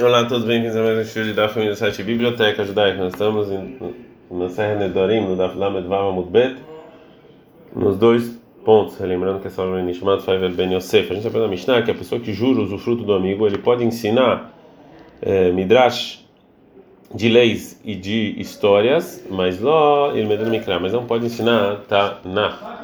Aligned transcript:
Olá, 0.00 0.24
todos 0.24 0.46
bem-vindos 0.46 0.74
a 0.74 0.82
mais 0.82 0.96
um 0.96 1.02
estudo 1.02 1.34
da 1.34 1.50
família 1.50 1.74
do 1.74 1.76
site 1.76 2.02
Biblioteca 2.02 2.64
Judaica. 2.64 2.96
Nós 2.96 3.12
estamos 3.12 3.50
em, 3.50 4.48
Serra 4.48 4.74
Nedorim, 4.76 5.20
no 5.20 5.36
Daf 5.36 5.54
Lamed 5.54 5.86
Vav 5.86 6.14
Mudbet, 6.14 6.56
nos 7.76 7.98
dois 7.98 8.40
pontos, 8.64 8.98
lembrando 8.98 9.40
que 9.40 9.48
essa 9.48 9.60
aula 9.60 9.80
é 9.80 9.82
Nishmat 9.82 10.22
Faivel 10.22 10.50
Ben 10.52 10.72
Yosef. 10.72 11.12
A 11.12 11.14
gente 11.14 11.26
aprende 11.26 11.44
a 11.44 11.48
Mishnah 11.48 11.82
que 11.82 11.90
a 11.90 11.94
pessoa 11.94 12.18
que 12.18 12.32
jura 12.32 12.62
o 12.62 12.78
fruto 12.78 13.04
do 13.04 13.12
amigo, 13.12 13.46
ele 13.46 13.58
pode 13.58 13.84
ensinar 13.84 14.54
é, 15.20 15.52
Midrash 15.52 16.24
de 17.14 17.28
leis 17.28 17.78
e 17.84 17.94
de 17.94 18.34
histórias, 18.38 19.22
mas 19.28 19.60
ele 20.14 20.26
me 20.26 20.50
Mikra, 20.50 20.80
mas 20.80 20.94
não 20.94 21.04
pode 21.04 21.26
ensinar 21.26 21.82
Tanakh. 21.86 22.81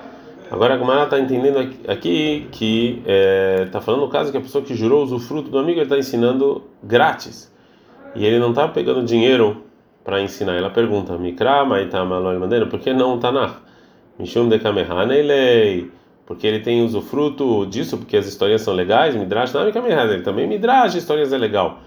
Agora 0.51 0.75
a 0.75 0.77
Gumara 0.77 1.05
está 1.05 1.19
entendendo 1.19 1.59
aqui 1.87 2.47
que 2.51 3.03
está 3.67 3.79
é, 3.79 3.83
falando 3.83 4.01
no 4.01 4.09
caso 4.09 4.33
que 4.33 4.39
a 4.39 4.41
pessoa 4.41 4.65
que 4.65 4.75
jurou 4.75 5.03
usufruto 5.03 5.51
do 5.51 5.59
amigo 5.59 5.81
está 5.81 5.99
ensinando 5.99 6.65
grátis 6.83 7.53
e 8.15 8.25
ele 8.25 8.39
não 8.39 8.51
está 8.51 8.67
pegando 8.67 9.05
dinheiro 9.05 9.65
para 10.03 10.23
ensinar. 10.23 10.55
Ela 10.55 10.71
pergunta: 10.71 11.19
Mikra, 11.19 11.65
Maitama, 11.67 12.21
Madeira, 12.39 12.67
por 12.67 12.81
que 12.81 12.95
não 12.95 13.19
Tanakh? 13.19 13.57
Mishum 14.19 14.49
de 14.49 14.59
Kamehanelei, 14.59 15.91
porque 16.27 16.47
ele 16.47 16.61
tem 16.61 16.83
usufruto 16.83 17.67
disso, 17.67 17.99
porque 17.99 18.17
as 18.17 18.27
histórias 18.27 18.63
são 18.63 18.75
legais. 18.75 19.15
Midrash 19.15 19.53
não 19.53 19.61
é 19.63 19.65
ele 19.65 20.23
também 20.23 20.47
Midrash, 20.47 20.95
histórias 20.95 21.33
é 21.33 21.39
legal. 21.39 21.81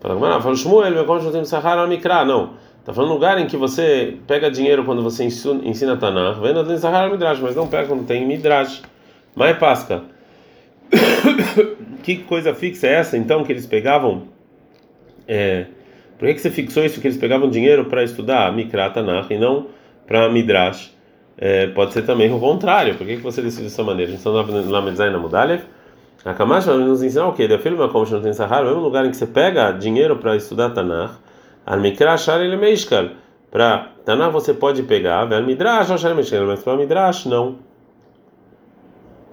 Fala 0.00 0.14
Gumara, 0.14 0.40
fala 0.40 0.56
Shmuel, 0.56 0.90
meu 0.90 1.04
cônjuge 1.04 1.32
tem 1.32 1.44
Sahara 1.44 1.86
Mikra, 1.86 2.24
não. 2.24 2.54
Está 2.86 2.94
falando 2.94 3.14
lugar 3.14 3.36
em 3.36 3.48
que 3.48 3.56
você 3.56 4.16
pega 4.28 4.48
dinheiro 4.48 4.84
quando 4.84 5.02
você 5.02 5.24
ensina 5.24 5.96
Tanakh, 5.96 6.38
vendo 6.40 6.60
a 6.60 6.78
Sahara 6.78 7.10
Midrash, 7.10 7.40
mas 7.40 7.56
não 7.56 7.66
pega 7.66 7.88
quando 7.88 8.06
tem 8.06 8.24
Midrash. 8.24 8.80
Mas 9.34 9.58
Pasca. 9.58 10.04
que 12.04 12.18
coisa 12.18 12.54
fixa 12.54 12.86
é 12.86 12.92
essa 12.92 13.16
então 13.16 13.42
que 13.42 13.50
eles 13.50 13.66
pegavam? 13.66 14.28
É, 15.26 15.66
por 16.16 16.28
que, 16.28 16.34
que 16.34 16.40
você 16.40 16.48
fixou 16.48 16.84
isso 16.84 17.00
que 17.00 17.08
eles 17.08 17.18
pegavam 17.18 17.50
dinheiro 17.50 17.86
para 17.86 18.04
estudar 18.04 18.52
Mikra 18.52 18.88
Tanakh 18.88 19.32
e 19.32 19.36
não 19.36 19.66
para 20.06 20.28
Midrash? 20.28 20.94
É, 21.36 21.66
pode 21.66 21.92
ser 21.92 22.02
também 22.02 22.32
o 22.32 22.38
contrário. 22.38 22.94
Por 22.94 23.04
que, 23.04 23.16
que 23.16 23.22
você 23.22 23.42
decidiu 23.42 23.64
dessa 23.64 23.82
maneira? 23.82 24.12
A 24.12 24.14
gente 24.14 24.24
está 24.24 24.70
lá 24.70 24.80
Metzai 24.80 25.10
na 25.10 25.18
Mudalev. 25.18 25.64
A 26.24 26.34
Kamash 26.34 26.66
vai 26.66 26.76
nos 26.76 27.02
ensinar 27.02 27.26
o 27.26 27.32
quê? 27.32 27.48
Da 27.48 27.58
filma 27.58 27.88
como 27.88 28.08
não 28.08 28.22
tem 28.22 28.32
Sahara, 28.32 28.68
é 28.68 28.72
um 28.72 28.78
lugar 28.78 29.04
em 29.04 29.10
que 29.10 29.16
você 29.16 29.26
pega 29.26 29.72
dinheiro 29.72 30.18
para 30.18 30.36
estudar 30.36 30.70
Tanakh 30.70 31.25
Al-Mikra 31.66 32.16
Shar 32.16 32.40
ele 32.40 32.56
Meishkal. 32.56 33.10
Para 33.50 33.92
Taná 34.04 34.28
você 34.28 34.54
pode 34.54 34.82
pegar, 34.84 35.32
Al 35.32 35.42
Midrash 35.44 36.00
Shar 36.00 36.14
Meishkal, 36.14 36.46
mas 36.46 36.62
para 36.62 36.76
Midrash 36.76 37.26
não. 37.26 37.56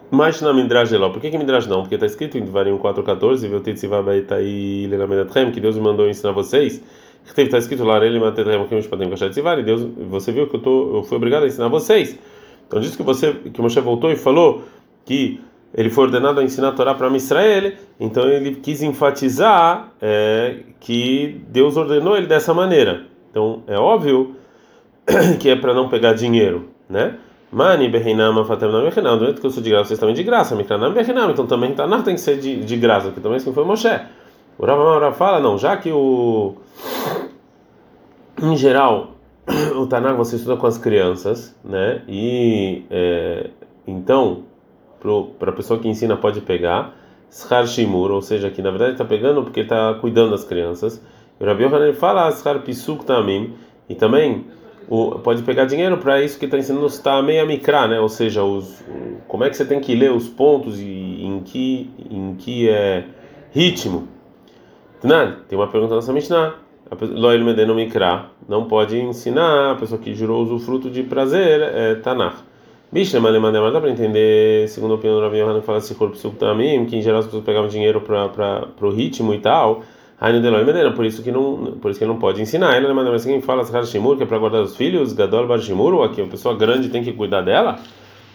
Mas 0.09 0.41
na 0.41 0.53
Midrash 0.53 0.91
Eló. 0.91 1.09
Por 1.09 1.19
que, 1.19 1.31
que 1.31 1.37
Midrash 1.39 1.65
não? 1.65 1.81
Porque 1.81 1.95
está 1.95 2.05
escrito 2.05 2.37
em 2.37 2.41
Devarim 2.41 2.77
4.14, 2.77 3.49
Veltitzivabaitaí 3.49 4.85
Lenamedatchem, 4.85 5.51
que 5.51 5.59
Deus 5.59 5.75
me 5.75 5.81
mandou 5.81 6.07
ensinar 6.07 6.33
vocês. 6.33 6.83
Está 7.35 7.57
escrito 7.57 7.83
lá, 7.83 7.97
ele 8.05 8.19
Deus, 9.63 9.87
você 10.09 10.31
viu 10.31 10.47
que 10.47 10.55
eu, 10.55 10.59
tô, 10.59 10.97
eu 10.97 11.03
fui 11.03 11.17
obrigado 11.17 11.43
a 11.43 11.47
ensinar 11.47 11.67
vocês. 11.69 12.19
Então 12.67 12.79
diz 12.79 12.95
que 12.95 13.01
você, 13.01 13.33
que 13.33 13.61
Moshe 13.61 13.79
voltou 13.79 14.11
e 14.11 14.15
falou 14.15 14.63
que 15.05 15.41
ele 15.73 15.89
foi 15.89 16.05
ordenado 16.05 16.39
a 16.39 16.43
ensinar 16.43 16.69
a 16.69 16.71
Torá 16.71 16.93
para 16.93 17.09
Israel, 17.15 17.73
então 17.99 18.29
ele 18.29 18.55
quis 18.55 18.83
enfatizar 18.83 19.91
é, 20.01 20.57
que 20.79 21.41
Deus 21.49 21.75
ordenou 21.75 22.15
ele 22.15 22.27
dessa 22.27 22.53
maneira. 22.53 23.05
Então 23.31 23.63
é 23.65 23.77
óbvio 23.77 24.35
que 25.39 25.49
é 25.49 25.55
para 25.55 25.73
não 25.73 25.89
pegar 25.89 26.13
dinheiro, 26.13 26.69
né? 26.87 27.17
Mani 27.51 27.87
berrinama 27.87 28.45
fatemnam 28.45 28.83
berrinam, 28.83 29.17
do 29.17 29.25
jeito 29.25 29.39
que 29.39 29.45
eu 29.45 29.51
sou 29.51 29.61
de 29.61 29.69
graça, 29.69 29.85
vocês 29.85 29.99
também 29.99 30.15
de 30.15 30.23
graça, 30.23 30.55
mikranam 30.55 30.91
berrinam, 30.91 31.29
então 31.31 31.45
também 31.45 31.73
Tanar 31.73 32.03
tem 32.03 32.15
que 32.15 32.21
ser 32.21 32.39
de, 32.39 32.63
de 32.63 32.77
graça, 32.77 33.07
porque 33.07 33.21
também 33.21 33.37
assim 33.37 33.53
foi 33.53 33.63
Moshe. 33.63 33.99
O 34.57 34.65
Rav 34.65 35.13
fala, 35.15 35.39
não, 35.39 35.57
já 35.57 35.77
que 35.77 35.91
o 35.91 36.55
em 38.41 38.55
geral 38.55 39.11
o 39.75 39.85
Tanar 39.87 40.15
você 40.15 40.35
estuda 40.35 40.57
com 40.57 40.67
as 40.67 40.77
crianças, 40.77 41.55
né? 41.63 42.01
E 42.07 42.85
é, 42.89 43.49
então 43.87 44.43
para 45.39 45.51
a 45.51 45.53
pessoa 45.53 45.79
que 45.79 45.87
ensina 45.87 46.15
pode 46.15 46.41
pegar, 46.41 46.95
Shar 47.31 47.67
Shimur, 47.67 48.11
ou 48.11 48.21
seja, 48.21 48.49
que 48.49 48.61
na 48.61 48.69
verdade 48.69 48.93
está 48.93 49.05
pegando 49.05 49.43
porque 49.43 49.61
está 49.61 49.93
cuidando 49.95 50.31
das 50.31 50.43
crianças. 50.43 51.03
O 51.39 51.45
Rabi 51.45 51.63
Yohanan 51.63 51.93
fala 51.93 52.31
Shar 52.31 52.59
Pisuk 52.59 53.05
Tamim, 53.05 53.53
e 53.89 53.95
também 53.95 54.45
o, 54.89 55.19
pode 55.19 55.43
pegar 55.43 55.65
dinheiro 55.65 55.97
para 55.97 56.21
isso 56.21 56.37
que 56.37 56.45
está 56.45 56.57
ensinando 56.57 56.85
os 56.85 56.99
Tamei 56.99 57.39
Amikra, 57.39 57.87
né? 57.87 57.99
ou 57.99 58.09
seja, 58.09 58.43
os, 58.43 58.83
como 59.27 59.43
é 59.43 59.49
que 59.49 59.57
você 59.57 59.65
tem 59.65 59.79
que 59.79 59.95
ler 59.95 60.11
os 60.11 60.27
pontos 60.27 60.79
e 60.79 61.25
em 61.25 61.39
que, 61.39 61.89
em 62.09 62.35
que 62.35 62.69
é, 62.69 63.05
ritmo. 63.51 64.07
Tem 65.01 65.57
uma 65.57 65.67
pergunta 65.67 65.95
nessa 65.95 66.13
Mishnah. 66.13 66.55
Loel 67.01 67.43
Medeno 67.43 67.73
Mikra 67.73 68.27
não 68.47 68.65
pode 68.65 68.97
ensinar 68.97 69.71
a 69.71 69.75
pessoa 69.75 69.99
que 69.99 70.13
jurou 70.13 70.43
usufruto 70.43 70.89
de 70.89 71.03
prazer 71.03 71.61
é 71.61 71.95
Tanakh. 71.95 72.37
Bicho, 72.93 73.19
mas 73.19 73.73
dá 73.73 73.81
para 73.81 73.89
entender, 73.89 74.69
segundo 74.69 74.91
a 74.91 74.95
opinião 74.97 75.17
do 75.17 75.23
Rabi 75.23 75.39
Yohanan, 75.39 75.63
fala 75.63 75.81
se 75.81 75.95
corpo 75.95 76.15
também, 76.33 76.85
que 76.85 76.95
em 76.95 77.01
geral 77.01 77.21
as 77.21 77.25
pessoas 77.25 77.43
pegavam 77.43 77.67
dinheiro 77.67 77.99
para 78.01 78.67
o 78.79 78.91
ritmo 78.91 79.33
e 79.33 79.39
tal. 79.39 79.81
No 80.21 80.39
Deloi 80.39 80.63
Medena, 80.63 80.91
por 80.91 81.03
isso 81.03 81.23
que 81.23 81.31
não, 81.31 81.79
por 81.81 81.89
isso 81.89 81.99
que 81.99 82.05
não 82.05 82.19
pode 82.19 82.39
ensinar. 82.39 82.75
Ela 82.75 82.93
manda 82.93 83.09
mas 83.09 83.25
quem 83.25 83.41
fala 83.41 83.63
Sahar 83.63 83.83
Shimur, 83.83 84.15
que 84.15 84.21
é 84.21 84.25
para 84.27 84.37
guardar 84.37 84.61
os 84.61 84.77
filhos, 84.77 85.11
Gadol 85.11 85.47
Bar 85.47 85.59
ou 85.75 86.03
aqui, 86.03 86.21
uma 86.21 86.29
pessoa 86.29 86.55
grande 86.55 86.89
tem 86.89 87.03
que 87.03 87.11
cuidar 87.11 87.41
dela. 87.41 87.79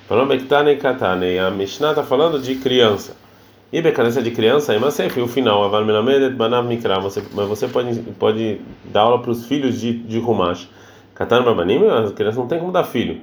Falando 0.08 0.30
Bektane 0.30 0.74
Katane, 0.74 1.38
a 1.38 1.52
Mishnah 1.52 1.90
está 1.90 2.02
falando 2.02 2.40
de 2.40 2.56
criança. 2.56 3.16
E 3.72 3.80
becanência 3.80 4.20
de 4.20 4.32
criança, 4.32 4.72
aí 4.72 4.80
mas 4.80 4.98
o 4.98 5.28
final, 5.28 5.62
Aval 5.62 5.84
Melamedet 5.84 6.34
Banav 6.34 6.66
Mikra, 6.66 7.00
mas 7.00 7.14
você 7.46 7.68
pode, 7.68 8.00
pode 8.18 8.60
dar 8.86 9.02
aula 9.02 9.22
para 9.22 9.30
os 9.30 9.46
filhos 9.46 9.80
de, 9.80 9.92
de 9.92 10.18
Rumash. 10.18 10.68
Katan 11.14 11.44
Babanim, 11.44 11.86
as 11.86 12.10
crianças 12.10 12.38
não 12.38 12.48
tem 12.48 12.58
como 12.58 12.72
dar 12.72 12.82
filho. 12.82 13.20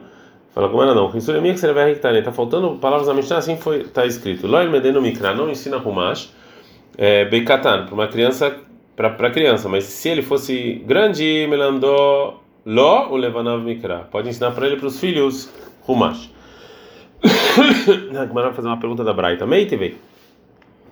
Fala 0.55 0.69
como 0.69 0.81
era 0.81 0.95
não. 0.95 1.11
Está 1.13 2.31
faltando 2.31 2.77
palavras 2.77 3.07
da 3.07 3.13
Mishnah, 3.13 3.39
assim 3.39 3.57
foi 3.57 3.81
está 3.81 4.05
escrito. 4.05 4.47
Loel 4.47 4.71
medeno 4.71 5.01
mikra 5.01 5.33
não 5.33 5.49
ensina 5.49 5.77
rumash. 5.77 6.33
É, 6.97 7.25
Beikatan 7.25 7.85
para 7.85 7.93
uma 7.93 8.07
criança 8.07 8.55
para 8.95 9.29
criança, 9.29 9.67
mas 9.67 9.83
se 9.83 10.07
ele 10.07 10.21
fosse 10.21 10.81
grande, 10.85 11.45
melandó 11.49 12.39
lo 12.65 13.09
o 13.11 13.17
levanav 13.17 13.61
mikra. 13.61 14.07
Pode 14.09 14.29
ensinar 14.29 14.51
para 14.51 14.67
ele 14.67 14.77
para 14.77 14.88
os 14.88 14.97
filhos 14.97 15.51
rumash. 15.81 16.31
Agora 18.17 18.47
vai 18.47 18.53
fazer 18.53 18.69
uma 18.69 18.79
pergunta 18.79 19.03
da 19.03 19.11
Braita. 19.11 19.45
Meitevei. 19.45 19.97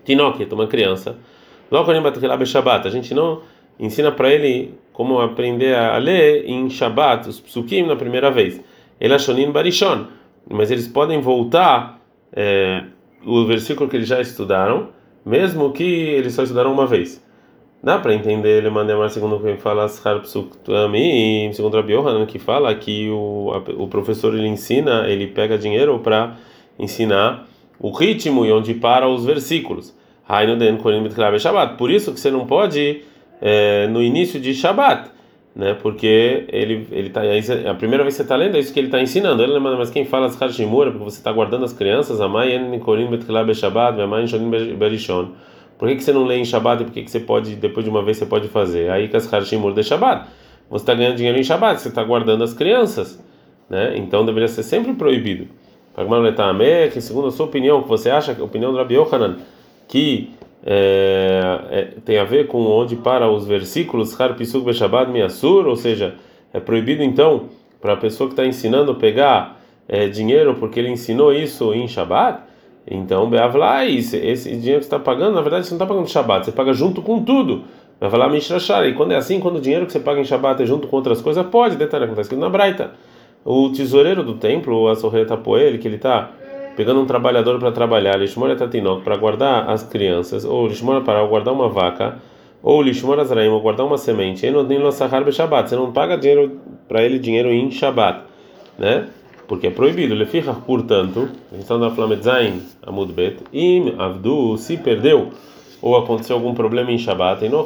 Tinoque, 0.04 0.46
uma 0.52 0.68
criança. 0.68 1.16
Logo 1.72 1.90
A 1.90 2.90
gente 2.90 3.14
não 3.14 3.42
ensina 3.80 4.12
para 4.12 4.30
ele 4.30 4.74
como 4.92 5.22
aprender 5.22 5.74
a 5.74 5.98
ler 5.98 6.44
em 6.50 6.70
Shabbat, 6.70 7.30
os 7.30 7.40
psukim 7.40 7.84
na 7.84 7.96
primeira 7.96 8.30
vez. 8.30 8.60
Elashonin 9.04 9.52
Barishon. 9.52 10.08
Mas 10.50 10.72
eles 10.72 10.88
podem 10.88 11.20
voltar 11.20 12.00
é, 12.32 12.84
o 13.26 13.46
versículo 13.46 13.90
que 13.90 13.98
eles 13.98 14.08
já 14.08 14.22
estudaram, 14.22 14.90
mesmo 15.26 15.72
que 15.72 15.84
eles 15.84 16.34
só 16.34 16.44
estudaram 16.44 16.72
uma 16.72 16.88
vez. 16.88 17.22
Dá 17.84 18.00
para 18.00 18.14
entender 18.14 18.60
ele 18.60 18.70
mandar 18.70 19.10
segundo 19.10 19.42
quem 19.42 19.58
fala 19.58 19.88
Psuktamim, 20.22 21.52
segundo 21.52 21.76
Rabi 21.76 21.94
Yohanan, 21.94 22.26
que 22.26 22.40
fala 22.40 22.74
que 22.74 23.10
o, 23.10 23.52
o 23.78 23.88
professor 23.90 24.34
ele 24.34 24.48
ensina, 24.48 25.06
ele 25.10 25.28
pega 25.28 25.58
dinheiro 25.58 26.00
para 26.00 26.38
ensinar 26.80 27.46
o 27.78 27.92
ritmo 27.92 28.46
e 28.46 28.52
onde 28.54 28.74
para 28.74 29.08
os 29.10 29.26
versículos. 29.26 29.94
Por 31.78 31.92
isso 31.92 32.14
que 32.14 32.20
você 32.20 32.32
não 32.32 32.48
pode 32.48 33.02
é, 33.42 33.88
no 33.88 34.02
início 34.02 34.40
de 34.40 34.54
Shabbat 34.54 35.13
né? 35.56 35.74
Porque 35.76 36.46
ele 36.50 36.88
ele 36.92 37.10
tá 37.10 37.22
a 37.70 37.76
primeira 37.76 38.04
vez 38.04 38.16
que 38.16 38.18
você 38.18 38.24
está 38.24 38.36
lendo 38.36 38.56
é 38.56 38.60
isso 38.60 38.74
que 38.74 38.80
ele 38.80 38.88
está 38.88 39.02
ensinando. 39.02 39.44
Ele 39.44 39.58
mas 39.60 39.90
quem 39.90 40.06
fala 40.06 40.26
as 40.26 40.56
Shimura 40.56 40.92
porque 40.92 41.06
você 41.06 41.18
está 41.18 41.32
guardando 41.32 41.64
as 41.64 41.74
crianças, 41.74 42.20
a 42.20 42.28
mãe 42.28 42.58
Nikorim 42.70 43.08
Betkilab 43.08 43.54
Shabbat, 43.54 44.02
a 44.02 44.08
mãe 44.08 44.26
Shonim 44.28 44.50
Berishon. 44.50 45.32
Por 45.78 45.88
que, 45.90 45.96
que 45.96 46.04
você 46.04 46.14
não 46.14 46.26
lê 46.26 46.38
em 46.38 46.46
Shabbat 46.46 46.82
e 46.82 46.86
por 46.86 46.94
que, 46.94 47.04
que 47.04 47.12
você 47.12 47.20
pode 47.20 47.56
depois 47.56 47.84
de 47.84 47.90
uma 47.90 48.04
vez 48.04 48.18
você 48.18 48.26
pode 48.26 48.48
fazer? 48.48 48.90
Aí 48.90 49.08
que 49.08 49.18
as 49.18 49.30
Shimura 49.48 49.76
de 49.76 49.84
Shabbat. 49.84 50.28
Você 50.70 50.84
está 50.84 50.94
ganhando 50.96 51.18
dinheiro 51.18 51.38
em 51.38 51.44
Shabbat, 51.44 51.82
você 51.82 51.90
está 51.90 52.04
guardando 52.04 52.44
as 52.44 52.54
crianças, 52.54 53.24
né? 53.70 53.96
Então 53.98 54.26
deveria 54.26 54.48
ser 54.48 54.64
sempre 54.64 54.94
proibido. 54.94 55.48
Que 56.92 57.02
segundo 57.02 57.28
a 57.28 57.32
sua 57.32 57.46
opinião, 57.46 57.84
que 57.84 57.90
você 57.90 58.10
acha, 58.10 58.36
a 58.40 58.44
opinião 58.44 58.72
do 58.72 58.78
Rabi 58.78 58.96
Yohanan, 58.96 59.38
que 59.88 60.32
é, 60.66 61.60
é, 61.70 61.82
tem 62.06 62.18
a 62.18 62.24
ver 62.24 62.48
com 62.48 62.66
onde 62.66 62.96
para 62.96 63.30
os 63.30 63.46
versículos 63.46 64.20
Har 64.20 64.36
Pisuk 64.36 64.66
Beshabad 64.66 65.12
Miasur, 65.12 65.68
ou 65.68 65.76
seja, 65.76 66.16
é 66.54 66.60
proibido 66.60 67.04
então 67.04 67.50
para 67.82 67.94
a 67.94 67.98
pessoa 67.98 68.30
que 68.30 68.34
está 68.34 68.46
ensinando 68.46 68.96
pegar 68.96 69.60
é, 69.88 70.08
dinheiro 70.08 70.56
porque 70.56 70.80
ele 70.80 70.90
ensinou 70.90 71.34
isso 71.34 71.74
em 71.74 71.88
Shabbat. 71.88 72.44
Então, 72.90 73.30
Beavlai, 73.30 73.96
esse, 73.96 74.18
esse 74.18 74.50
dinheiro 74.56 74.80
que 74.80 74.86
você 74.86 74.96
está 74.96 75.00
pagando, 75.00 75.36
na 75.36 75.42
verdade 75.42 75.66
você 75.66 75.72
não 75.72 75.78
está 75.78 75.86
pagando 75.86 76.10
Shabbat, 76.10 76.46
você 76.46 76.52
paga 76.52 76.74
junto 76.74 77.02
com 77.02 77.22
tudo. 77.24 77.64
Vai 78.00 78.10
falar 78.10 78.30
Mishrashar. 78.30 78.86
E 78.86 78.94
quando 78.94 79.14
é 79.14 79.16
assim, 79.16 79.40
quando 79.40 79.58
o 79.58 79.62
dinheiro 79.62 79.86
que 79.86 79.92
você 79.92 80.00
paga 80.00 80.20
em 80.20 80.26
Shabbat 80.26 80.62
é 80.62 80.66
junto 80.66 80.88
com 80.88 80.96
outras 80.96 81.22
coisas, 81.22 81.46
pode, 81.46 81.76
detalhe, 81.76 82.06
acontece 82.06 82.30
que 82.30 82.36
na 82.36 82.50
Braita. 82.50 82.92
O 83.46 83.70
tesoureiro 83.70 84.24
do 84.24 84.36
templo, 84.36 84.88
a 84.88 84.96
Sorreta 84.96 85.36
Poel, 85.36 85.78
que 85.78 85.88
ele 85.88 85.96
está 85.98 86.32
pegando 86.76 87.02
um 87.02 87.06
trabalhador 87.06 87.60
para 87.60 87.72
trabalhar, 87.72 88.18
Lishmora 88.18 88.56
Tatinok, 88.56 89.04
para 89.04 89.18
guardar 89.18 89.70
as 89.70 89.84
crianças, 89.84 90.46
ou 90.46 90.68
Lishmora 90.68 91.02
para 91.02 91.24
guardar 91.26 91.54
uma 91.54 91.70
vaca, 91.70 92.20
ou 92.64 92.82
lishmor 92.82 93.20
azraim, 93.20 93.50
ou 93.50 93.60
guardar 93.60 93.86
uma 93.86 93.98
semente, 93.98 94.46
Shabbat, 95.34 95.70
você 95.70 95.76
não 95.76 95.92
paga 95.92 96.18
dinheiro 96.18 96.62
para 96.88 97.04
ele 97.04 97.20
dinheiro 97.20 97.52
em 97.52 97.70
Shabbat, 97.70 98.22
né? 98.80 99.10
Porque 99.46 99.68
é 99.68 99.70
proibido. 99.70 100.14
Ele 100.14 100.26
fica, 100.26 100.54
portanto, 100.54 101.28
a 101.52 101.78
na 101.78 101.92
Flametzain, 101.92 102.62
Amud 102.88 103.12
Bet, 103.12 103.44
im 103.52 103.94
avdu, 104.00 104.58
se 104.58 104.78
perdeu 104.78 105.32
ou 105.82 105.98
aconteceu 105.98 106.38
algum 106.38 106.54
problema 106.54 106.90
em 106.90 106.98
Shabbat, 106.98 107.44
e 107.44 107.50
não 107.50 107.66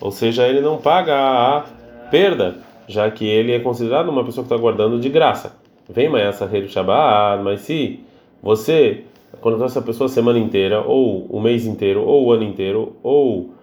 ou 0.00 0.10
seja, 0.10 0.48
ele 0.48 0.62
não 0.62 0.78
paga 0.78 1.14
a 1.14 1.64
perda, 2.10 2.56
já 2.88 3.10
que 3.10 3.26
ele 3.26 3.52
é 3.52 3.60
considerado 3.60 4.08
uma 4.08 4.24
pessoa 4.24 4.46
que 4.46 4.52
está 4.52 4.60
guardando 4.60 4.98
de 4.98 5.10
graça. 5.10 5.61
Vem 5.88 6.14
essa 6.16 6.46
rei 6.46 6.66
Shabbat, 6.68 7.42
mas 7.42 7.60
se 7.60 8.00
você 8.42 9.04
quando 9.40 9.62
essa 9.64 9.80
pessoa 9.80 10.08
a 10.08 10.12
semana 10.12 10.38
inteira, 10.38 10.80
ou 10.82 11.26
o 11.26 11.40
mês 11.40 11.64
inteiro, 11.64 12.02
ou 12.02 12.26
o 12.26 12.32
ano 12.32 12.42
inteiro, 12.42 12.96
ou 13.02 13.54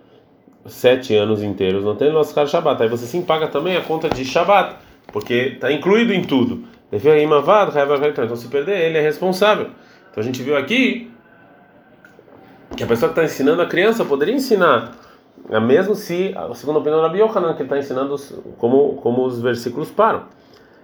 sete 0.66 1.16
anos 1.16 1.44
inteiros, 1.44 1.83
não 1.83 1.95
tem 1.95 2.12
nosso 2.12 2.33
cara 2.33 2.48
Shabbat. 2.48 2.81
Aí 2.83 2.89
você 2.89 3.06
sim 3.06 3.21
paga 3.21 3.48
também 3.48 3.77
a 3.77 3.81
conta 3.81 4.10
de 4.10 4.25
Shabbat, 4.25 4.75
porque 5.12 5.54
está 5.56 5.71
incluído 5.71 6.13
em 6.13 6.24
tudo. 6.24 6.63
Então, 6.92 8.36
se 8.36 8.48
perder, 8.48 8.86
ele 8.86 8.98
é 8.98 9.01
responsável. 9.01 9.68
Então, 10.12 10.21
a 10.21 10.24
gente 10.24 10.42
viu 10.42 10.57
aqui 10.57 11.12
que 12.75 12.83
a 12.83 12.88
pessoa 12.88 13.12
que 13.12 13.19
está 13.19 13.24
ensinando 13.24 13.62
a 13.62 13.66
criança 13.66 14.04
poderia 14.04 14.33
ensinar, 14.33 14.92
mesmo 15.62 15.95
se, 15.95 16.33
segundo 16.56 16.77
a 16.77 16.80
opinião 16.80 17.01
da 17.01 17.10
Biohanan, 17.10 17.54
que 17.54 17.62
ele 17.62 17.68
está 17.68 17.77
ensinando 17.77 18.16
como, 18.57 18.95
como 18.95 19.24
os 19.24 19.39
versículos 19.39 19.89
param. 19.92 20.24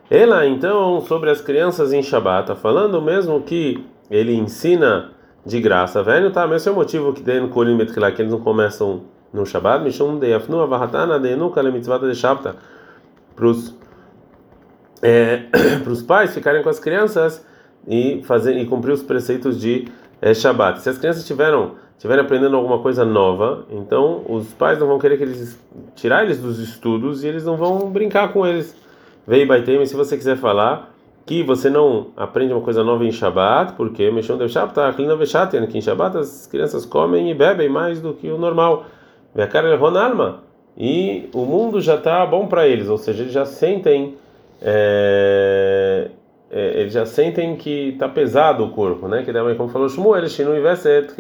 Ela, 0.10 0.46
então, 0.46 1.02
sobre 1.02 1.30
as 1.30 1.42
crianças 1.42 1.92
em 1.92 2.04
Shabbat, 2.04 2.42
está 2.42 2.56
falando 2.56 3.02
mesmo 3.02 3.42
que 3.42 3.84
ele 4.10 4.36
ensina 4.36 5.12
de 5.46 5.60
graça, 5.60 6.04
velho, 6.04 6.32
tá? 6.32 6.46
Mas 6.46 6.62
esse 6.62 6.70
é 6.70 6.72
o 6.72 6.76
motivo 6.76 7.14
que 7.14 7.22
tem 7.22 7.42
no 7.42 7.50
Kolim 7.50 7.78
Betkilah, 7.78 8.12
que 8.12 8.22
eles 8.22 8.32
não 8.32 8.40
começam 8.40 9.04
no 9.34 9.46
Shabbat, 9.46 9.84
Mishum 9.84 10.20
de 10.20 10.28
Yafnu 10.28 10.62
Avahatana 10.62 11.20
de 11.20 11.30
Enuka 11.30 11.62
le 11.62 11.72
mitzvah 11.72 11.98
de 11.98 12.16
Shabta, 12.16 12.56
para 13.36 13.46
os 13.46 13.76
é, 15.02 15.44
pais 16.08 16.34
ficarem 16.34 16.64
com 16.64 16.70
as 16.70 16.80
crianças 16.80 17.46
e 17.88 18.22
fazer 18.24 18.56
e 18.58 18.66
cumprir 18.66 18.94
os 18.94 19.04
preceitos 19.04 19.60
de 19.60 19.88
é, 20.22 20.34
Shabbat. 20.34 20.82
Se 20.82 20.90
as 20.90 20.98
crianças 20.98 21.26
tiveram 21.26 21.84
estiverem 21.96 22.26
aprendendo 22.26 22.56
alguma 22.58 22.80
coisa 22.80 23.06
nova, 23.06 23.66
então 23.70 24.24
os 24.28 24.48
pais 24.54 24.78
não 24.80 24.88
vão 24.88 25.00
querer 25.00 25.18
que 25.18 25.24
eles 25.24 25.60
tirar 25.96 26.24
eles 26.26 26.40
dos 26.40 26.60
estudos 26.60 27.24
e 27.24 27.28
eles 27.28 27.46
não 27.46 27.56
vão 27.56 27.90
brincar 27.90 28.34
com 28.34 28.46
eles. 28.46 28.76
Veio 29.28 29.48
Baitem, 29.48 29.86
se 29.86 29.96
você 29.96 30.16
quiser 30.18 30.38
falar 30.38 30.96
que 31.26 31.42
você 31.42 31.70
não 31.70 32.08
aprende 32.16 32.54
uma 32.54 32.62
coisa 32.62 32.84
nova 32.84 33.04
em 33.04 33.12
Shabat, 33.12 33.74
porque 33.74 34.12
Meshon 34.12 34.38
de 34.38 34.48
Shabbat, 34.48 34.76
tá, 34.76 34.94
que 34.94 35.78
em 35.78 35.82
Shabat 35.82 36.18
as 36.18 36.46
crianças 36.46 36.86
comem 36.86 37.32
e 37.32 37.34
bebem 37.34 37.68
mais 37.68 38.00
do 38.00 38.14
que 38.14 38.30
o 38.30 38.38
normal. 38.38 38.86
Minha 39.34 39.48
cara 39.48 39.70
é 39.70 39.76
Ronalma. 39.76 40.44
E 40.78 41.30
o 41.34 41.46
mundo 41.46 41.82
já 41.82 41.96
está 41.96 42.26
bom 42.26 42.48
para 42.48 42.68
eles, 42.68 42.88
ou 42.90 42.98
seja, 42.98 43.24
eles 43.24 43.34
já 43.34 43.46
sentem. 43.46 44.16
É, 44.62 46.10
é, 46.52 46.82
eles 46.82 46.94
já 46.94 47.06
sentem 47.06 47.56
que 47.56 47.90
está 47.90 48.08
pesado 48.08 48.64
o 48.64 48.70
corpo, 48.70 49.08
né? 49.08 49.24
Que 49.24 49.32
daí, 49.32 49.56
como 49.56 49.70
falou 49.70 49.90
Shmuel, 49.90 50.28
Shinu 50.28 50.56
Iveset. 50.56 51.14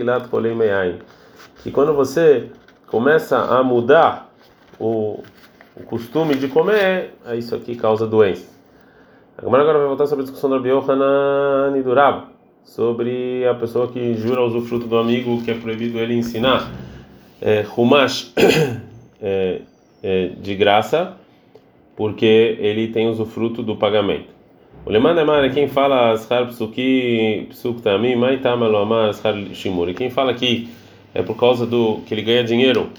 Que 1.63 1.71
quando 1.71 1.93
você 1.93 2.49
começa 2.87 3.37
a 3.37 3.63
mudar 3.63 4.29
o, 4.79 5.23
o 5.77 5.83
costume 5.83 6.35
de 6.35 6.47
comer, 6.47 7.13
isso 7.37 7.53
aqui 7.53 7.75
causa 7.75 8.07
doença. 8.07 8.55
Agora 9.37 9.63
agora 9.63 9.79
vai 9.79 9.87
voltar 9.87 10.07
sobre 10.07 10.23
a 10.23 10.25
discussão 10.25 10.49
da 10.49 10.59
Biohanan 10.59 11.77
e 11.77 11.81
do 11.81 11.93
sobre 12.63 13.45
a 13.45 13.53
pessoa 13.53 13.87
que 13.89 14.15
jura 14.15 14.41
usufruto 14.41 14.87
do 14.87 14.97
amigo 14.97 15.43
que 15.43 15.51
é 15.51 15.53
proibido 15.53 15.99
ele 15.99 16.15
ensinar 16.15 16.71
é, 17.41 17.65
Humash 17.75 18.33
é, 19.21 19.61
é, 20.01 20.27
de 20.39 20.55
graça, 20.55 21.17
porque 21.95 22.57
ele 22.59 22.87
tem 22.87 23.09
usufruto 23.09 23.61
do 23.61 23.75
pagamento. 23.75 24.33
O 24.85 24.89
Leman 24.89 25.19
Emar 25.19 25.43
é 25.43 25.49
quem 25.49 25.67
fala 25.67 26.13
Ashar 26.13 26.47
Psuki 26.47 27.47
Psuk 27.49 27.81
Tamim, 27.81 28.15
Maitama 28.15 28.67
Loamar 28.67 29.09
Ashar 29.09 29.35
Shimur. 29.53 29.93
Quem 29.93 30.09
fala 30.09 30.33
que 30.33 30.69
é 31.13 31.21
por 31.21 31.35
causa 31.35 31.65
do 31.65 32.01
que 32.05 32.13
ele 32.13 32.21
ganha 32.21 32.43
dinheiro 32.43 32.89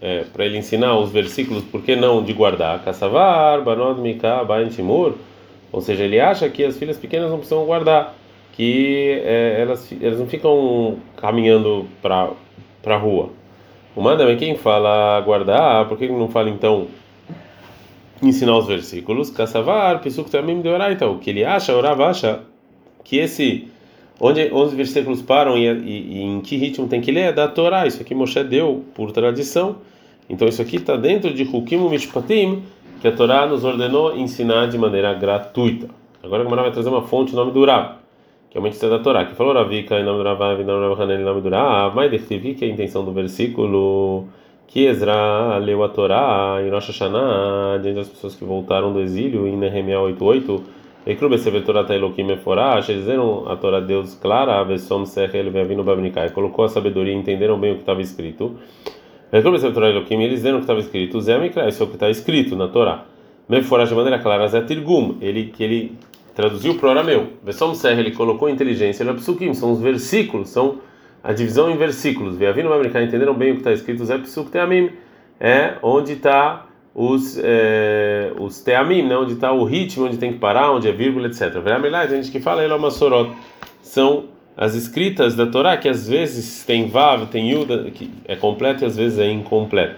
é, 0.00 0.24
para 0.32 0.44
ele 0.44 0.58
ensinar 0.58 0.98
os 0.98 1.10
versículos, 1.10 1.62
por 1.64 1.82
que 1.82 1.94
não 1.94 2.22
de 2.22 2.32
guardar? 2.32 2.82
Kassavar, 2.82 3.62
Banod 3.62 4.00
Mika, 4.00 4.44
Bain 4.44 4.70
ou 5.72 5.80
seja, 5.80 6.04
ele 6.04 6.18
acha 6.18 6.48
que 6.48 6.64
as 6.64 6.76
filhas 6.76 6.98
pequenas 6.98 7.30
não 7.30 7.38
precisam 7.38 7.64
guardar, 7.64 8.14
que 8.52 9.20
é, 9.24 9.60
elas, 9.60 9.92
elas 10.00 10.18
não 10.18 10.26
ficam 10.26 10.96
caminhando 11.16 11.86
para 12.02 12.32
a 12.86 12.96
rua. 12.96 13.30
O 13.94 14.00
Mandam 14.00 14.28
é 14.28 14.36
quem 14.36 14.56
fala 14.56 15.20
guardar, 15.20 15.86
por 15.88 15.98
que 15.98 16.08
não 16.08 16.28
fala 16.28 16.48
então 16.48 16.86
ensinar 18.22 18.56
os 18.56 18.66
versículos? 18.66 19.30
Kassavar, 19.30 20.00
Pesuk 20.00 20.30
também 20.30 20.60
de 20.60 20.68
então. 20.92 21.12
O 21.12 21.18
que 21.18 21.30
ele 21.30 21.44
acha, 21.44 21.76
orava 21.76 22.06
acha 22.06 22.40
que 23.04 23.18
esse. 23.18 23.68
Onde, 24.20 24.50
onde 24.52 24.68
os 24.68 24.74
versículos 24.74 25.22
param 25.22 25.56
e, 25.56 25.66
e, 25.66 26.18
e, 26.18 26.22
em 26.22 26.40
que 26.40 26.56
ritmo 26.56 26.86
tem 26.86 27.00
que 27.00 27.10
ler 27.10 27.20
é 27.20 27.32
da 27.32 27.48
Torá. 27.48 27.86
Isso 27.86 28.02
aqui 28.02 28.14
Moshe 28.14 28.42
deu 28.44 28.84
por 28.94 29.12
tradição. 29.12 29.76
Então 30.28 30.46
isso 30.46 30.60
aqui 30.60 30.76
está 30.76 30.96
dentro 30.96 31.32
de 31.32 31.42
Hukim 31.42 31.88
Mishpatim 31.88 32.62
que 33.00 33.08
a 33.08 33.12
Torá 33.12 33.46
nos 33.46 33.64
ordenou 33.64 34.16
ensinar 34.16 34.66
de 34.66 34.76
maneira 34.76 35.14
gratuita. 35.14 35.88
Agora 36.22 36.44
Gemara 36.44 36.62
vai 36.62 36.70
trazer 36.70 36.90
uma 36.90 37.02
fonte, 37.02 37.32
o 37.32 37.36
nome 37.36 37.50
do 37.50 37.64
Rav, 37.64 37.96
que 38.50 38.58
é 38.58 38.60
uma 38.60 38.68
entidade 38.68 38.92
da 38.92 38.98
Torá, 38.98 39.24
que 39.24 39.34
falou 39.34 39.54
Ravika, 39.54 39.98
em 39.98 40.04
nome 40.04 40.22
do 40.22 40.28
em 40.28 40.64
nome 40.64 40.88
do 40.88 40.94
Rav, 40.94 41.10
em 41.10 41.24
nome 41.24 41.40
do 41.40 41.48
Rav, 41.48 41.94
mas 41.96 42.10
descrevi 42.10 42.54
que 42.54 42.64
é 42.64 42.68
a 42.68 42.70
intenção 42.70 43.02
do 43.02 43.12
versículo 43.12 44.28
que 44.66 44.84
Ezra 44.84 45.56
leu 45.58 45.82
a 45.82 45.88
Torá 45.88 46.58
em 46.62 46.70
Rosh 46.70 46.88
Hashanah, 46.88 47.78
diante 47.82 47.96
das 47.96 48.08
pessoas 48.08 48.34
que 48.34 48.44
voltaram 48.44 48.92
do 48.92 49.00
exílio, 49.00 49.48
em 49.48 49.56
Nehemiah 49.56 49.98
8.8, 49.98 50.60
Ekrube 51.06 51.38
Sever 51.38 51.64
Torah 51.64 51.84
Tailokim 51.84 52.24
Meforash, 52.24 52.90
eles 52.90 53.06
leram 53.06 53.48
a 53.48 53.56
Torá 53.56 53.80
Deus 53.80 54.14
clara, 54.14 54.60
Avesom 54.60 55.04
Sechel 55.06 55.50
Veavinu 55.50 55.82
Babnikai, 55.82 56.30
colocou 56.30 56.64
a 56.64 56.68
sabedoria 56.68 57.12
e 57.12 57.16
entenderam 57.16 57.58
bem 57.58 57.72
o 57.72 57.74
que 57.76 57.80
estava 57.80 58.02
escrito 58.02 58.56
eles 59.32 60.42
viram 60.42 60.56
que 60.56 60.64
estava 60.64 60.80
escrito 60.80 61.20
Zé 61.20 61.38
Mikra, 61.38 61.68
isso 61.68 61.82
é 61.82 61.86
o 61.86 61.88
que 61.88 61.94
está 61.94 62.10
escrito 62.10 62.56
na 62.56 62.66
Torá. 62.66 63.04
Meforá 63.48 63.84
de 63.84 63.94
maneira 63.94 64.18
clara, 64.18 64.48
Zé 64.48 64.60
Tirgum, 64.62 65.18
ele 65.20 65.44
que 65.44 65.62
ele 65.62 65.96
traduziu 66.34 66.74
para 66.74 66.88
o 66.88 66.90
arameu. 66.90 67.28
Vessom 67.44 67.74
Serra, 67.74 68.00
ele 68.00 68.10
colocou 68.10 68.48
inteligência, 68.48 69.04
ele 69.04 69.14
psukim, 69.14 69.54
são 69.54 69.70
os 69.72 69.80
versículos, 69.80 70.48
são 70.48 70.80
a 71.22 71.32
divisão 71.32 71.70
em 71.70 71.76
versículos. 71.76 72.36
Viavino 72.36 72.68
vai 72.68 72.80
brincar, 72.80 73.02
entenderam 73.02 73.34
bem 73.34 73.52
o 73.52 73.54
que 73.54 73.60
está 73.60 73.72
escrito 73.72 74.04
Zé 74.04 74.18
Psuk 74.18 74.50
Teamim, 74.50 74.90
é 75.38 75.74
onde 75.80 76.14
está 76.14 76.66
os 77.00 77.40
é, 77.42 78.30
os 78.38 78.60
teamim, 78.60 79.02
né? 79.02 79.16
onde 79.16 79.32
está 79.32 79.50
o 79.50 79.64
ritmo, 79.64 80.04
onde 80.04 80.18
tem 80.18 80.34
que 80.34 80.38
parar, 80.38 80.70
onde 80.70 80.86
é 80.86 80.92
vírgula, 80.92 81.28
etc. 81.28 81.58
Veramilá, 81.58 82.00
a 82.00 82.06
gente 82.06 82.30
que 82.30 82.40
fala, 82.40 82.62
ele 82.62 82.74
é 82.74 82.76
uma 82.76 82.90
sorot, 82.90 83.32
são 83.80 84.24
as 84.54 84.74
escritas 84.74 85.34
da 85.34 85.46
Torá, 85.46 85.78
que 85.78 85.88
às 85.88 86.06
vezes 86.06 86.62
tem 86.66 86.88
Vav, 86.88 87.26
tem 87.28 87.52
Yuda, 87.52 87.90
que 87.90 88.10
é 88.26 88.36
completo 88.36 88.84
e 88.84 88.86
às 88.86 88.96
vezes 88.96 89.18
é 89.18 89.30
incompleto. 89.30 89.96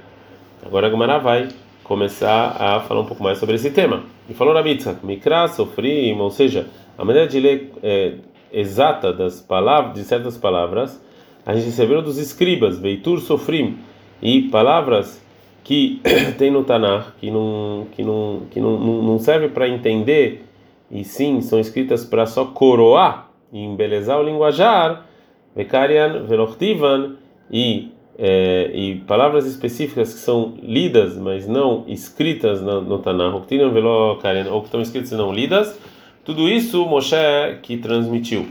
Agora 0.64 0.86
a 0.86 0.90
Gumara 0.90 1.18
vai 1.18 1.48
começar 1.82 2.56
a 2.56 2.78
falar 2.78 3.00
um 3.00 3.06
pouco 3.06 3.24
mais 3.24 3.38
sobre 3.38 3.56
esse 3.56 3.70
tema. 3.70 4.04
E 4.30 4.34
falou 4.34 4.54
na 4.54 4.62
Mitzah, 4.62 4.94
Mikra, 5.02 5.48
Sofrim, 5.48 6.16
ou 6.20 6.30
seja, 6.30 6.68
a 6.96 7.04
maneira 7.04 7.26
de 7.26 7.40
ler 7.40 7.72
é, 7.82 8.12
exata 8.52 9.12
das 9.12 9.40
palavras, 9.40 9.94
de 9.94 10.04
certas 10.04 10.38
palavras, 10.38 11.02
a 11.44 11.52
gente 11.54 11.64
recebeu 11.64 12.00
dos 12.00 12.18
escribas, 12.18 12.78
Veitur, 12.78 13.18
Sofrim, 13.18 13.76
e 14.22 14.42
palavras 14.42 15.21
que 15.64 16.00
tem 16.38 16.50
no 16.50 16.64
Tanakh, 16.64 17.12
que 17.18 17.30
não, 17.30 17.86
que 17.92 18.02
não, 18.02 18.42
que 18.50 18.60
não, 18.60 18.78
não 18.78 19.18
serve 19.18 19.48
para 19.48 19.68
entender, 19.68 20.44
e 20.90 21.04
sim 21.04 21.40
são 21.40 21.58
escritas 21.58 22.04
para 22.04 22.26
só 22.26 22.44
coroar 22.44 23.30
e 23.52 23.60
embelezar 23.60 24.18
o 24.18 24.22
linguajar, 24.22 25.06
Vekarian, 25.54 26.24
Velochtivan, 26.24 27.16
e, 27.50 27.90
é, 28.18 28.70
e 28.74 28.96
palavras 29.06 29.46
específicas 29.46 30.14
que 30.14 30.20
são 30.20 30.54
lidas, 30.62 31.16
mas 31.16 31.46
não 31.46 31.84
escritas 31.86 32.62
no, 32.62 32.80
no 32.80 32.98
Tanakh, 32.98 33.34
ou 33.34 34.60
que 34.60 34.66
estão 34.66 34.80
escritas 34.80 35.12
e 35.12 35.16
não 35.16 35.32
lidas, 35.32 35.78
tudo 36.24 36.48
isso 36.48 36.86
Moshe 36.86 37.16
que 37.62 37.76
transmitiu. 37.76 38.46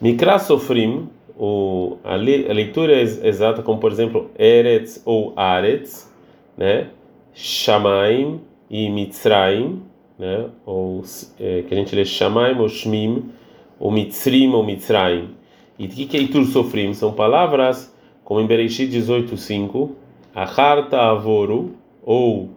Mikra 0.00 0.38
Sofrim, 0.38 1.08
o, 1.38 1.98
a, 2.02 2.16
le, 2.16 2.46
a 2.48 2.52
leitura 2.52 3.00
exata, 3.00 3.62
como 3.62 3.78
por 3.78 3.92
exemplo 3.92 4.30
Eretz 4.38 5.02
ou 5.04 5.32
Aretz, 5.36 6.10
né? 6.56 6.88
Shamaim 7.34 8.40
e 8.70 8.88
Mitzraim, 8.88 9.82
né? 10.18 10.46
ou 10.64 11.04
é, 11.38 11.62
que 11.62 11.74
a 11.74 11.76
gente 11.76 11.94
lê 11.94 12.04
Shamaim 12.04 12.58
ou 12.58 12.68
Shmim, 12.68 13.30
o 13.78 13.90
Mitzrim 13.90 14.52
ou 14.52 14.64
Mitzraim. 14.64 15.30
E 15.78 15.86
o 15.86 15.88
que 15.88 16.16
é 16.16 16.20
Itur 16.20 16.44
Sofrim? 16.46 16.94
São 16.94 17.12
palavras 17.12 17.94
como 18.24 18.40
em 18.40 18.46
Bereshit 18.46 18.90
18.5, 18.90 19.90
Achar 20.34 20.88
Ta'avoru, 20.88 21.76
ou 22.02 22.50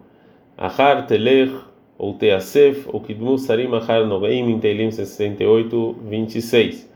Achar 0.58 1.06
Telech, 1.06 1.54
ou 1.96 2.14
Teasef, 2.14 2.88
ou 2.88 3.00
Kidmu 3.00 3.38
Sarim 3.38 3.72
Achar 3.74 4.04
Nogaim, 4.04 4.50
em 4.50 4.58
Teilim 4.58 4.90
68, 4.90 5.96
26. 6.02 6.89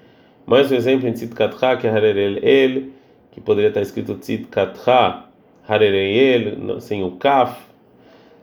Mais 0.46 0.70
um 0.70 0.74
exemplo 0.74 1.08
em 1.08 1.12
Tzidkatcha, 1.12 1.78
que 1.78 1.86
é 1.86 1.90
Harer 1.90 2.18
El 2.18 2.44
El, 2.44 2.90
que 3.32 3.40
poderia 3.40 3.68
estar 3.68 3.80
escrito 3.80 4.16
Tzidkatcha, 4.16 5.24
Harereyel, 5.66 6.82
sem 6.82 7.02
o 7.02 7.12
Kaf. 7.12 7.58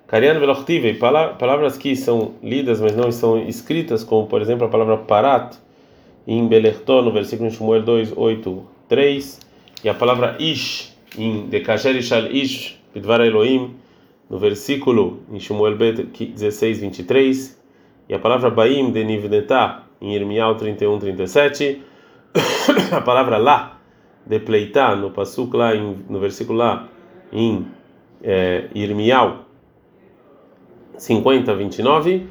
Karian 0.08 0.39
Velochtive, 0.39 0.96
palavras 0.96 1.77
que 1.77 1.96
são 1.96 2.34
lidas, 2.41 2.81
mas 2.81 2.96
não 2.96 3.12
são 3.12 3.38
escritas, 3.48 4.03
como 4.03 4.25
por 4.25 4.41
exemplo 4.41 4.65
a 4.65 4.70
palavra 4.70 4.98
Parat, 4.98 5.55
em 6.27 6.48
Belerton, 6.48 7.03
no 7.03 7.12
versículo 7.12 7.51
de 7.51 7.55
Shmuel 7.55 7.84
2, 7.84 8.13
8, 8.17 8.67
3, 8.89 9.39
e 9.84 9.89
a 9.89 9.93
palavra 9.93 10.38
Ish, 10.39 10.98
em 11.15 11.46
Dekasher 11.50 11.96
Ishal 11.96 12.31
Ish, 12.31 12.79
Bidvar 12.96 13.22
Elohim, 13.22 13.75
no 14.27 14.39
versículo 14.39 15.20
em 15.31 15.39
Shmuel 15.39 15.77
Bet 15.77 16.03
16, 16.03 16.79
23, 16.79 17.62
e 18.10 18.13
a 18.15 18.20
palavra 18.20 18.50
Baim 18.50 18.91
de 18.91 19.03
Nivnetá, 19.03 19.84
em 20.01 20.15
Irmial 20.15 20.55
31, 20.55 20.98
37, 20.98 21.90
a 22.91 23.01
palavra 23.01 23.38
Lá, 23.38 23.79
de 24.25 24.39
Pleitá, 24.39 24.95
no 24.95 25.11
Pasuk 25.11 25.55
lá, 25.55 25.75
em, 25.75 25.97
no 26.09 26.19
versículo 26.19 26.59
lá, 26.59 26.88
em 27.31 27.65
é, 28.23 28.67
Irmial 28.75 29.45
50, 30.97 31.53
29, 31.55 32.27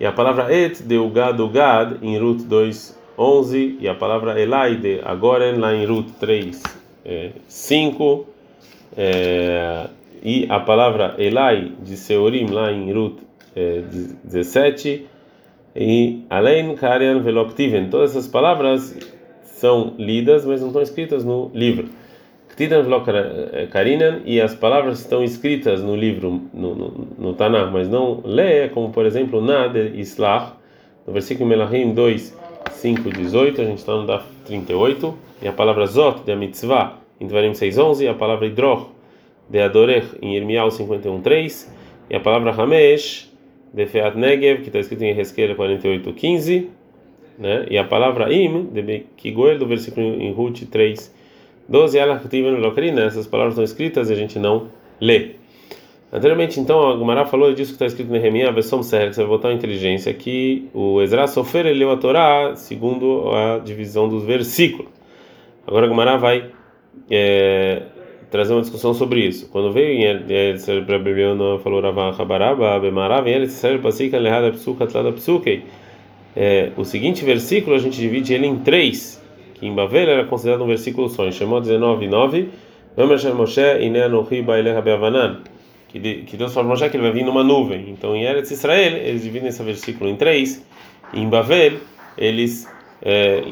e 0.00 0.06
a 0.06 0.12
palavra 0.12 0.52
Et 0.52 0.82
de 0.82 0.98
Ugad 0.98 1.40
Ugad, 1.40 1.98
em 2.02 2.18
Ruth 2.18 2.42
2, 2.42 2.98
11, 3.16 3.78
e 3.80 3.88
a 3.88 3.94
palavra 3.94 4.40
Elai 4.40 4.76
de 4.76 5.00
Agoren, 5.04 5.58
lá 5.58 5.74
em 5.74 5.84
Ruth 5.84 6.10
3, 6.18 6.62
é, 7.04 7.30
5, 7.46 8.26
é, 8.96 9.88
e 10.22 10.46
a 10.48 10.58
palavra 10.60 11.14
Elai 11.18 11.72
de 11.82 11.96
Seorim, 11.96 12.46
lá 12.46 12.72
em 12.72 12.92
Ruth 12.92 13.18
é, 13.54 13.82
17, 14.24 15.06
e 15.76 16.24
além 16.30 16.74
Karian 16.76 17.20
Veloktiven, 17.20 17.90
todas 17.90 18.12
essas 18.12 18.26
palavras 18.26 18.96
são 19.64 19.94
lidas, 19.96 20.44
mas 20.44 20.60
não 20.60 20.68
estão 20.68 20.82
escritas 20.82 21.24
no 21.24 21.50
livro. 21.54 21.88
Karinan 23.70 24.20
e 24.26 24.38
as 24.38 24.54
palavras 24.54 25.00
estão 25.00 25.24
escritas 25.24 25.82
no 25.82 25.96
livro, 25.96 26.42
no, 26.52 26.74
no, 26.74 27.08
no 27.18 27.32
Tanakh, 27.32 27.72
mas 27.72 27.88
não 27.88 28.20
lê, 28.22 28.68
como 28.68 28.90
por 28.90 29.06
exemplo, 29.06 29.40
Nad 29.40 29.74
Islach, 29.94 30.52
no 31.06 31.14
versículo 31.14 31.48
Melahim 31.48 31.94
2, 31.94 32.38
5, 32.72 33.10
18, 33.10 33.62
a 33.62 33.64
gente 33.64 33.78
está 33.78 33.92
no 33.92 34.06
Daf 34.06 34.26
38, 34.44 35.14
e 35.40 35.48
a 35.48 35.52
palavra 35.52 35.86
Zot, 35.86 36.22
de 36.24 36.36
Mitzvah, 36.36 36.98
em 37.18 37.26
Dvarim 37.26 37.54
6, 37.54 37.78
11, 37.78 38.04
e 38.04 38.08
a 38.08 38.14
palavra 38.14 38.46
Idroch, 38.46 38.90
de 39.48 39.62
Adorech, 39.62 40.08
em 40.20 40.36
Irmial 40.36 40.70
51, 40.70 41.22
3, 41.22 41.74
e 42.10 42.16
a 42.16 42.20
palavra 42.20 42.50
Hamesh, 42.50 43.32
de 43.72 43.86
Feat 43.86 44.14
Negev, 44.14 44.60
que 44.60 44.68
está 44.68 44.78
escrito 44.78 45.02
em 45.04 45.18
Ezequiel 45.18 45.56
48, 45.56 46.12
15, 46.12 46.70
né? 47.38 47.66
e 47.70 47.78
a 47.78 47.84
palavra 47.84 48.32
Im, 48.32 48.66
de 48.66 49.06
Kiguel, 49.16 49.58
do 49.58 49.66
versículo 49.66 50.06
em 50.06 50.32
Ruth 50.32 50.62
3, 50.70 51.14
12, 51.68 51.98
ela 51.98 52.20
né? 52.94 53.06
essas 53.06 53.26
palavras 53.26 53.54
estão 53.54 53.64
escritas 53.64 54.10
e 54.10 54.12
a 54.12 54.16
gente 54.16 54.38
não 54.38 54.68
lê. 55.00 55.32
Anteriormente, 56.12 56.60
então, 56.60 56.88
a 56.88 56.94
Gumara 56.94 57.24
falou 57.24 57.52
disso 57.52 57.70
que 57.70 57.74
está 57.74 57.86
escrito 57.86 58.08
em 58.08 58.12
Nehemiah, 58.12 58.52
versão 58.52 58.84
Ser, 58.84 59.08
que 59.08 59.14
você 59.14 59.22
vai 59.22 59.28
voltar 59.28 59.48
a 59.48 59.52
inteligência, 59.52 60.14
que 60.14 60.68
o 60.72 61.02
Ezra 61.02 61.26
Sofer 61.26 61.66
leu 61.66 61.90
a 61.90 61.96
Torá 61.96 62.54
segundo 62.54 63.30
a 63.32 63.58
divisão 63.58 64.08
dos 64.08 64.22
versículos. 64.24 64.92
Agora 65.66 65.86
a 65.86 65.88
Gumara 65.88 66.16
vai 66.16 66.50
é, 67.10 67.82
trazer 68.30 68.52
uma 68.52 68.60
discussão 68.60 68.94
sobre 68.94 69.20
isso. 69.26 69.48
Quando 69.50 69.72
veio 69.72 69.88
em 69.90 70.84
para 70.84 70.98
Bibliona, 70.98 71.58
falou 71.58 71.80
Rava 71.80 72.10
Habaraba, 72.10 72.78
Bemarav, 72.78 73.28
em 73.28 73.32
Elisir 73.32 73.80
Pasika 73.80 74.18
Lehada 74.18 74.52
Psuka 74.52 74.86
Tlada 74.86 75.12
Psukei. 75.12 75.64
É, 76.36 76.72
o 76.76 76.84
seguinte 76.84 77.24
versículo 77.24 77.76
a 77.76 77.78
gente 77.78 77.96
divide 77.96 78.34
ele 78.34 78.46
em 78.46 78.58
três 78.58 79.22
que 79.54 79.66
em 79.66 79.74
Bavel 79.74 80.10
era 80.10 80.24
considerado 80.24 80.62
um 80.62 80.66
versículo 80.66 81.08
só. 81.08 81.26
Em 81.26 81.32
Shemot 81.32 81.62
19, 81.62 82.06
9, 82.08 82.48
que 85.88 86.36
Deus 86.36 86.52
falou 86.52 86.70
Moshe 86.70 86.90
que 86.90 86.96
ele 86.96 87.04
vai 87.04 87.12
vir 87.12 87.24
numa 87.24 87.44
nuvem. 87.44 87.88
Então 87.88 88.14
em 88.14 88.24
Eretz 88.24 88.50
Israel 88.50 88.96
eles 88.96 89.22
dividem 89.22 89.48
esse 89.48 89.62
versículo 89.62 90.10
em 90.10 90.16
três. 90.16 90.64
Em 91.12 91.28
Bavel 91.28 91.78
eles 92.18 92.68
é, 93.00 93.42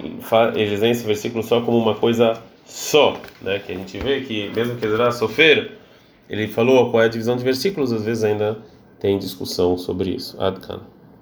eles 0.55 0.81
veem 0.81 0.93
esse 0.93 1.07
versículo 1.07 1.43
só 1.43 1.61
como 1.61 1.79
uma 1.79 1.95
coisa 1.95 2.43
só, 2.67 3.17
né? 3.41 3.61
Que 3.65 3.73
a 3.73 3.75
gente 3.75 3.97
vê 3.99 4.21
que 4.21 4.51
mesmo 4.55 4.77
que 4.77 4.87
Ezra 4.87 5.13
sofrer, 5.13 5.73
ele 6.29 6.49
falou 6.49 6.91
qual 6.91 7.03
é 7.03 7.07
a 7.07 7.09
divisão 7.09 7.37
de 7.37 7.45
versículos, 7.45 7.93
às 7.93 8.05
vezes 8.05 8.25
ainda 8.25 8.59
tem 8.99 9.19
discussão 9.19 9.77
sobre 9.77 10.11
isso. 10.11 10.41
Adkan. 10.41 10.81